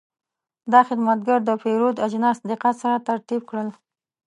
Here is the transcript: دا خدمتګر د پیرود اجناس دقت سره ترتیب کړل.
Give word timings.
دا 0.71 0.79
خدمتګر 0.87 1.39
د 1.45 1.49
پیرود 1.63 1.95
اجناس 2.05 2.37
دقت 2.49 2.75
سره 2.83 2.95
ترتیب 3.09 3.41
کړل. 3.49 3.69